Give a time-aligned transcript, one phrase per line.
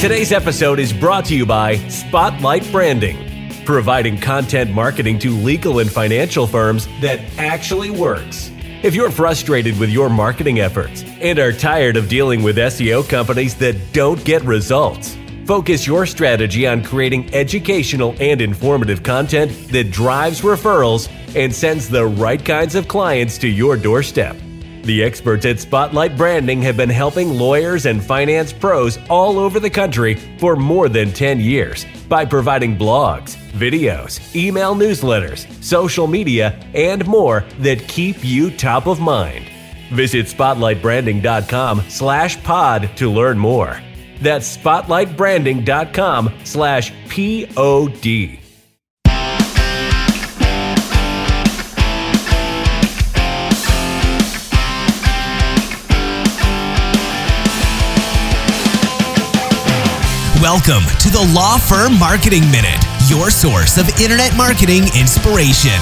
[0.00, 5.90] Today's episode is brought to you by Spotlight Branding, providing content marketing to legal and
[5.90, 8.52] financial firms that actually works.
[8.84, 13.56] If you're frustrated with your marketing efforts and are tired of dealing with SEO companies
[13.56, 20.42] that don't get results, focus your strategy on creating educational and informative content that drives
[20.42, 24.36] referrals and sends the right kinds of clients to your doorstep.
[24.88, 29.68] The experts at Spotlight Branding have been helping lawyers and finance pros all over the
[29.68, 37.06] country for more than 10 years by providing blogs, videos, email newsletters, social media, and
[37.06, 39.44] more that keep you top of mind.
[39.92, 43.78] Visit spotlightbranding.com slash pod to learn more.
[44.22, 48.40] That's spotlightbranding.com slash P-O-D.
[60.50, 65.78] Welcome to the Law Firm Marketing Minute, your source of internet marketing inspiration.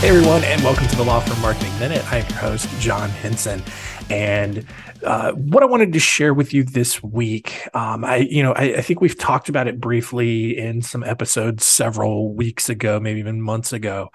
[0.00, 2.04] Hey everyone, and welcome to the Law Firm Marketing Minute.
[2.12, 3.62] I am your host, John Henson,
[4.10, 4.66] and
[5.04, 8.78] uh, what I wanted to share with you this week, um, I you know I,
[8.78, 13.40] I, think we've talked about it briefly in some episodes several weeks ago, maybe even
[13.40, 14.08] months ago,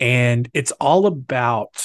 [0.00, 1.80] and it's all about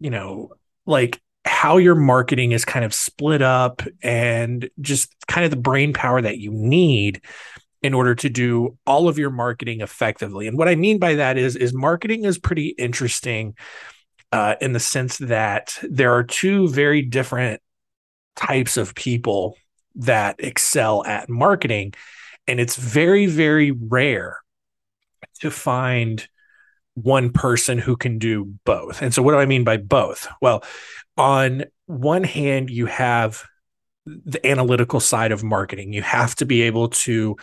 [0.00, 0.50] you know
[0.86, 5.92] like how your marketing is kind of split up and just kind of the brain
[5.92, 7.22] power that you need
[7.82, 10.48] in order to do all of your marketing effectively.
[10.48, 13.54] And what I mean by that is is marketing is pretty interesting
[14.32, 17.60] uh, in the sense that there are two very different
[18.36, 19.56] types of people
[19.96, 21.94] that excel at marketing
[22.48, 24.38] and it's very very rare
[25.40, 26.26] to find
[26.94, 29.02] one person who can do both.
[29.02, 30.28] And so what do I mean by both?
[30.40, 30.64] Well,
[31.16, 33.44] on one hand, you have
[34.06, 35.92] the analytical side of marketing.
[35.92, 37.36] You have to be able to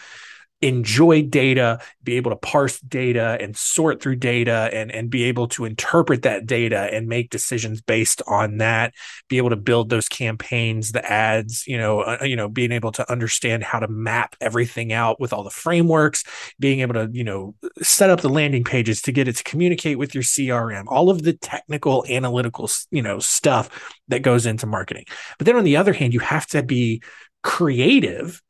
[0.61, 5.47] enjoy data, be able to parse data and sort through data and, and be able
[5.47, 8.93] to interpret that data and make decisions based on that,
[9.27, 12.91] be able to build those campaigns, the ads, you know, uh, you know, being able
[12.91, 16.23] to understand how to map everything out with all the frameworks,
[16.59, 19.97] being able to, you know, set up the landing pages to get it to communicate
[19.97, 25.05] with your CRM, all of the technical analytical, you know, stuff that goes into marketing.
[25.39, 27.01] But then on the other hand, you have to be
[27.41, 28.41] creative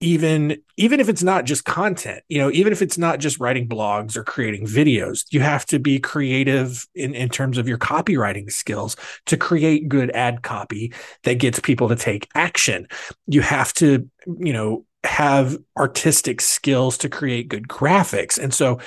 [0.00, 3.68] even even if it's not just content you know even if it's not just writing
[3.68, 8.50] blogs or creating videos you have to be creative in, in terms of your copywriting
[8.50, 10.92] skills to create good ad copy
[11.24, 12.86] that gets people to take action.
[13.26, 18.38] You have to you know have artistic skills to create good graphics.
[18.38, 18.80] And so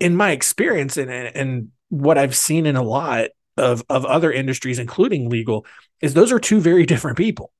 [0.00, 4.78] in my experience and and what i've seen in a lot of of other industries
[4.78, 5.66] including legal
[6.00, 7.50] is those are two very different people.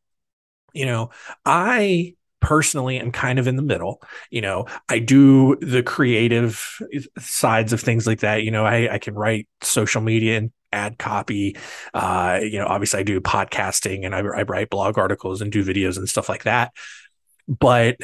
[0.74, 1.10] You know
[1.44, 4.02] i personally am kind of in the middle.
[4.30, 6.80] You know, I do the creative
[7.18, 8.42] sides of things like that.
[8.42, 11.56] You know, I, I can write social media and ad copy.
[11.94, 15.64] Uh, you know, obviously I do podcasting and I, I write blog articles and do
[15.64, 16.72] videos and stuff like that.
[17.46, 17.96] But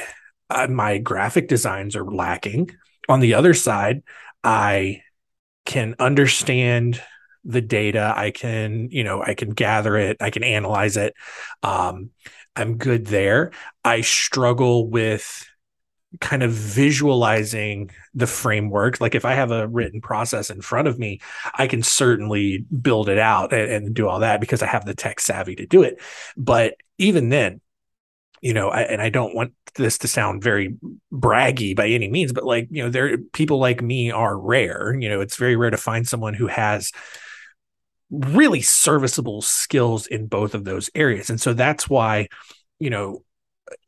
[0.50, 2.70] uh, my graphic designs are lacking.
[3.08, 4.02] On the other side,
[4.42, 5.02] I
[5.66, 7.00] can understand
[7.44, 8.12] the data.
[8.16, 10.16] I can, you know, I can gather it.
[10.20, 11.14] I can analyze it.
[11.62, 12.10] Um,
[12.56, 13.52] I'm good there.
[13.84, 15.46] I struggle with
[16.20, 19.00] kind of visualizing the framework.
[19.00, 21.20] Like if I have a written process in front of me,
[21.54, 24.94] I can certainly build it out and, and do all that because I have the
[24.94, 26.00] tech savvy to do it.
[26.36, 27.60] But even then,
[28.40, 30.76] you know, I, and I don't want this to sound very
[31.12, 34.94] braggy by any means, but like, you know, there people like me are rare.
[34.94, 36.92] You know, it's very rare to find someone who has
[38.20, 41.30] really serviceable skills in both of those areas.
[41.30, 42.28] And so that's why,
[42.78, 43.24] you know,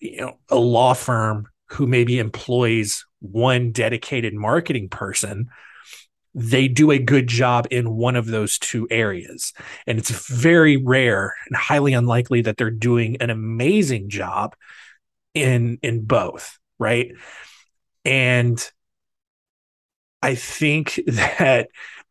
[0.00, 5.48] you know, a law firm who maybe employs one dedicated marketing person,
[6.34, 9.52] they do a good job in one of those two areas.
[9.86, 14.54] And it's very rare and highly unlikely that they're doing an amazing job
[15.34, 17.12] in in both, right?
[18.04, 18.70] And
[20.22, 21.68] I think that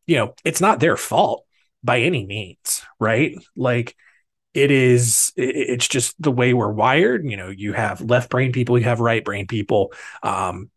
[0.08, 1.45] you know, it's not their fault
[1.86, 3.38] by any means, right?
[3.56, 3.96] Like
[4.54, 8.78] it is it's just the way we're wired, you know, you have left brain people,
[8.78, 9.94] you have right brain people.
[10.24, 10.72] Um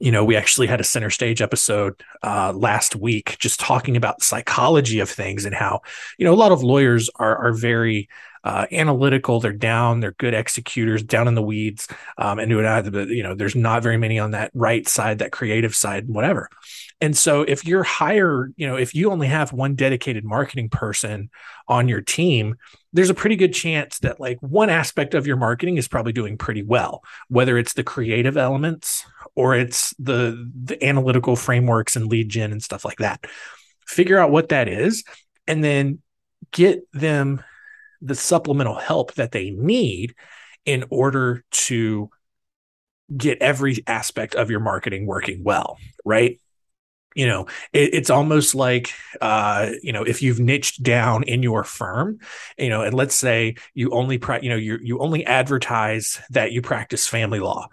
[0.00, 4.18] you know, we actually had a center stage episode uh, last week just talking about
[4.18, 5.82] the psychology of things and how,
[6.16, 8.08] you know, a lot of lawyers are are very
[8.44, 9.40] uh, analytical.
[9.40, 10.00] They're down.
[10.00, 12.50] They're good executors, down in the weeds, um, and.
[12.50, 16.48] You know, there's not very many on that right side, that creative side, whatever.
[17.00, 21.30] And so if you're higher, you know, if you only have one dedicated marketing person
[21.66, 22.56] on your team,
[22.92, 26.38] there's a pretty good chance that like one aspect of your marketing is probably doing
[26.38, 29.04] pretty well, whether it's the creative elements
[29.34, 33.26] or it's the the analytical frameworks and lead gen and stuff like that.
[33.86, 35.04] Figure out what that is
[35.46, 36.00] and then
[36.52, 37.42] get them
[38.02, 40.14] the supplemental help that they need
[40.64, 42.10] in order to
[43.16, 46.38] get every aspect of your marketing working well, right?
[47.14, 51.64] you know it, it's almost like uh you know if you've niched down in your
[51.64, 52.18] firm
[52.58, 56.52] you know and let's say you only pra- you know you you only advertise that
[56.52, 57.68] you practice family law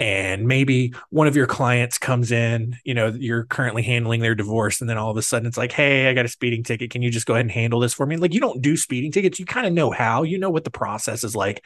[0.00, 4.80] and maybe one of your clients comes in you know you're currently handling their divorce
[4.80, 6.90] and then all of a sudden it's like hey i got a speeding ticket.
[6.90, 8.16] Can you just go ahead and handle this for me?
[8.16, 9.40] Like you don't do speeding tickets.
[9.40, 10.22] You kind of know how.
[10.22, 11.64] You know what the process is like.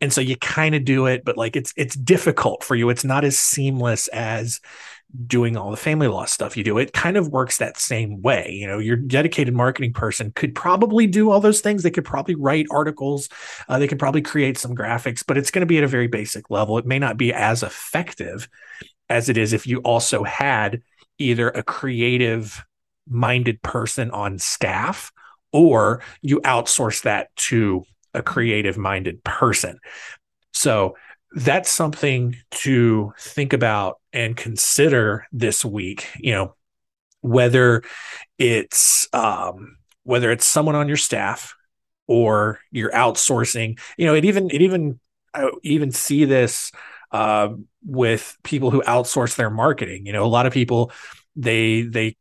[0.00, 2.88] And so you kind of do it but like it's it's difficult for you.
[2.88, 4.60] It's not as seamless as
[5.26, 6.78] doing all the family law stuff you do.
[6.78, 8.50] It kind of works that same way.
[8.50, 11.82] You know, your dedicated marketing person could probably do all those things.
[11.82, 13.28] They could probably write articles.
[13.68, 16.06] Uh, they could probably create some graphics, but it's going to be at a very
[16.06, 16.78] basic level.
[16.78, 18.48] It may not be as effective
[19.08, 20.82] as it is if you also had
[21.18, 22.64] either a creative
[23.08, 25.12] minded person on staff
[25.52, 27.84] or you outsource that to
[28.14, 29.78] a creative minded person.
[30.52, 30.96] So
[31.32, 36.54] that's something to think about and consider this week you know
[37.22, 37.82] whether
[38.38, 41.54] it's um, whether it's someone on your staff
[42.06, 44.98] or you're outsourcing you know it even it even
[45.34, 46.72] I even see this
[47.12, 47.50] uh,
[47.84, 50.06] with people who outsource their marketing.
[50.06, 50.92] You know a lot of people
[51.36, 52.16] they they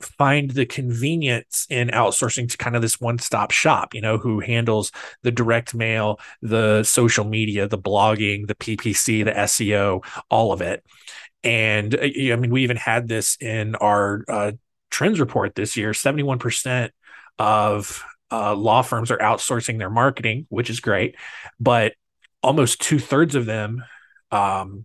[0.00, 4.40] find the convenience in outsourcing to kind of this one stop shop, you know, who
[4.40, 4.92] handles
[5.22, 10.84] the direct mail, the social media, the blogging, the PPC, the SEO, all of it.
[11.42, 14.52] And uh, I mean, we even had this in our uh,
[14.90, 16.90] trends report this year 71%
[17.38, 21.16] of uh, law firms are outsourcing their marketing, which is great.
[21.58, 21.94] But
[22.42, 23.84] almost two thirds of them
[24.30, 24.84] um,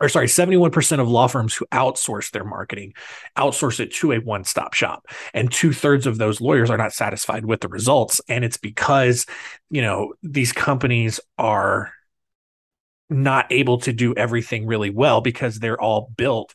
[0.00, 2.94] or sorry, 71% of law firms who outsource their marketing
[3.36, 5.06] outsource it to a one stop shop.
[5.32, 8.20] And two thirds of those lawyers are not satisfied with the results.
[8.28, 9.26] And it's because,
[9.70, 11.92] you know, these companies are
[13.08, 16.54] not able to do everything really well because they're all built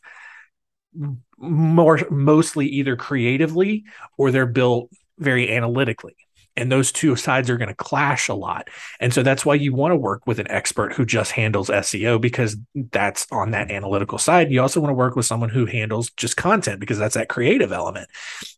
[1.38, 3.84] more mostly either creatively
[4.18, 6.16] or they're built very analytically
[6.56, 8.68] and those two sides are going to clash a lot.
[8.98, 12.20] And so that's why you want to work with an expert who just handles SEO
[12.20, 14.50] because that's on that analytical side.
[14.50, 17.72] You also want to work with someone who handles just content because that's that creative
[17.72, 18.08] element.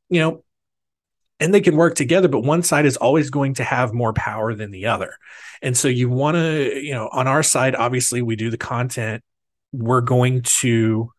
[0.09, 0.45] You know,
[1.41, 4.55] and they can work together, but one side is always going to have more power
[4.55, 5.17] than the other.
[5.61, 9.25] And so you want to, you know, on our side, obviously we do the content.
[9.73, 11.13] We're going to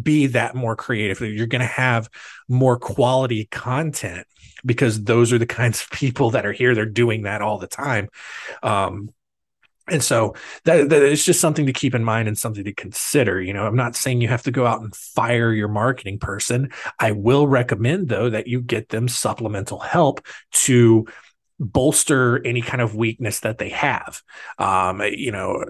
[0.00, 1.20] be that more creative.
[1.20, 2.08] You're going to have
[2.48, 4.26] more quality content
[4.64, 6.74] because those are the kinds of people that are here.
[6.74, 8.08] They're doing that all the time.
[8.62, 9.10] Um,
[9.88, 13.40] and so that, it's just something to keep in mind and something to consider.
[13.40, 16.70] You know, I'm not saying you have to go out and fire your marketing person.
[16.98, 21.06] I will recommend though that you get them supplemental help to
[21.58, 24.22] bolster any kind of weakness that they have.
[24.58, 25.64] Um, you know,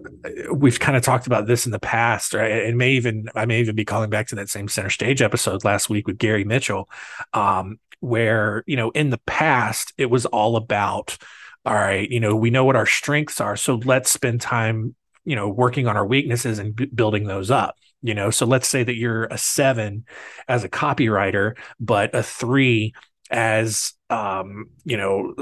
[0.53, 2.65] we've kind of talked about this in the past, right?
[2.65, 5.65] And may even I may even be calling back to that same center stage episode
[5.65, 6.89] last week with Gary Mitchell,
[7.33, 11.17] um, where you know in the past it was all about,
[11.65, 14.95] all right, you know, we know what our strengths are, so let's spend time,
[15.25, 17.77] you know, working on our weaknesses and b- building those up.
[18.03, 20.05] You know, so let's say that you're a seven
[20.49, 22.93] as a copywriter, but a three
[23.31, 25.35] as um, you know,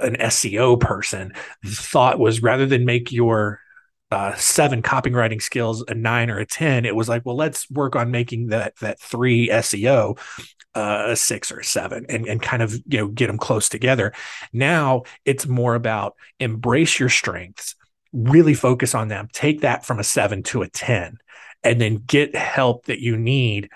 [0.00, 1.32] an SEO person,
[1.62, 3.60] The thought was rather than make your
[4.10, 7.94] uh, seven copywriting skills a nine or a 10, it was like, well, let's work
[7.94, 10.18] on making that, that three SEO
[10.74, 13.68] uh, a six or a seven and, and kind of, you know, get them close
[13.68, 14.12] together.
[14.52, 17.74] Now it's more about embrace your strengths,
[18.12, 21.18] really focus on them, take that from a seven to a 10,
[21.64, 23.70] and then get help that you need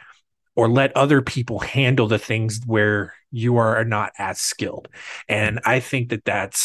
[0.56, 4.88] or let other people handle the things where you are not as skilled.
[5.28, 6.60] And I think that that's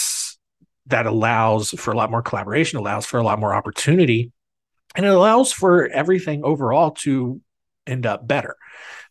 [0.89, 4.31] that allows for a lot more collaboration, allows for a lot more opportunity,
[4.95, 7.41] and it allows for everything overall to
[7.87, 8.55] end up better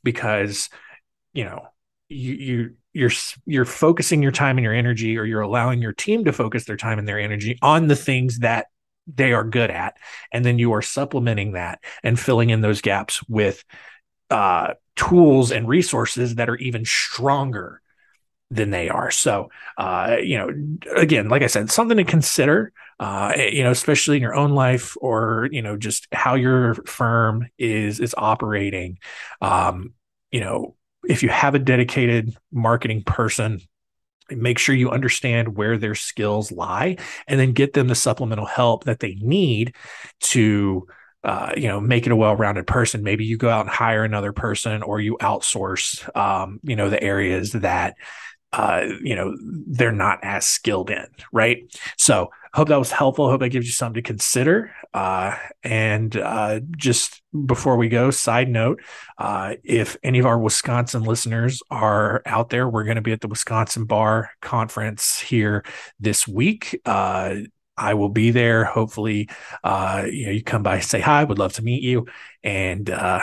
[0.05, 0.69] because
[1.33, 1.67] you know
[2.09, 3.11] you you you're
[3.47, 6.77] you're focusing your time and your energy or you're allowing your team to focus their
[6.77, 8.67] time and their energy on the things that
[9.07, 9.97] they are good at
[10.33, 13.65] and then you are supplementing that and filling in those gaps with
[14.31, 17.81] uh, tools and resources that are even stronger
[18.51, 19.11] than they are.
[19.11, 20.51] So, uh, you know,
[20.97, 24.97] again, like I said, something to consider, uh, you know, especially in your own life
[25.01, 28.99] or, you know, just how your firm is, is operating.
[29.43, 29.93] Um,
[30.31, 30.77] you know,
[31.07, 33.61] if you have a dedicated marketing person,
[34.31, 38.85] make sure you understand where their skills lie and then get them the supplemental help
[38.85, 39.75] that they need
[40.21, 40.87] to
[41.25, 43.03] uh, you know, make it a well-rounded person.
[43.03, 47.03] Maybe you go out and hire another person, or you outsource, um, you know, the
[47.03, 47.97] areas that
[48.53, 49.37] uh, you know,
[49.67, 51.63] they're not as skilled in, right?
[51.97, 53.29] So hope that was helpful.
[53.29, 54.73] Hope that gives you something to consider.
[54.95, 58.81] Uh, and uh, just before we go, side note,
[59.19, 63.21] uh, if any of our Wisconsin listeners are out there, we're going to be at
[63.21, 65.65] the Wisconsin Bar Conference here
[66.01, 66.81] this week.
[66.87, 67.35] Uh,
[67.77, 68.65] I will be there.
[68.65, 69.29] Hopefully,
[69.63, 71.23] uh, you know, you come by, say hi.
[71.23, 72.07] Would love to meet you,
[72.43, 73.23] and uh,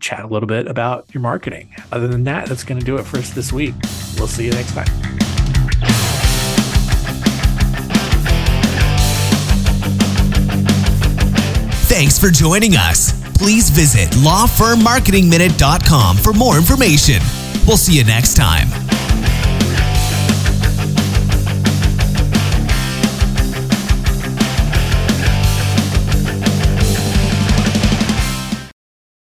[0.00, 1.74] chat a little bit about your marketing.
[1.90, 3.74] Other than that, that's going to do it for us this week.
[4.16, 4.86] We'll see you next time.
[11.88, 13.12] Thanks for joining us.
[13.36, 17.20] Please visit lawfirmmarketingminute.com for more information.
[17.66, 18.81] We'll see you next time.